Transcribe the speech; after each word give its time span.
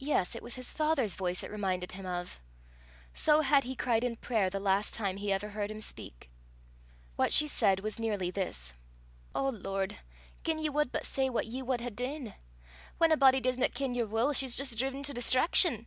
Yes, 0.00 0.34
it 0.34 0.42
was 0.42 0.56
his 0.56 0.72
father's 0.72 1.14
voice 1.14 1.44
it 1.44 1.50
reminded 1.52 1.92
him 1.92 2.04
of! 2.04 2.40
So 3.14 3.40
had 3.40 3.62
he 3.62 3.76
cried 3.76 4.02
in 4.02 4.16
prayer 4.16 4.50
the 4.50 4.58
last 4.58 4.94
time 4.94 5.16
he 5.16 5.32
ever 5.32 5.46
heard 5.48 5.70
him 5.70 5.80
speak. 5.80 6.28
What 7.14 7.32
she 7.32 7.46
said 7.46 7.78
was 7.78 7.96
nearly 7.96 8.32
this: 8.32 8.74
"O 9.32 9.48
Lord, 9.50 9.96
gien 10.42 10.58
ye 10.58 10.70
wad 10.70 10.90
but 10.90 11.06
say 11.06 11.30
what 11.30 11.46
ye 11.46 11.62
wad 11.62 11.82
hae 11.82 11.90
deen! 11.90 12.34
Whan 12.98 13.12
a 13.12 13.16
body 13.16 13.38
disna 13.40 13.68
ken 13.72 13.94
yer 13.94 14.06
wull, 14.06 14.32
she's 14.32 14.56
jist 14.56 14.76
driven 14.76 15.04
to 15.04 15.14
distraction. 15.14 15.86